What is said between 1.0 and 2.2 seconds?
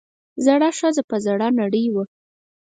پۀ زړۀ نرۍ وه ـ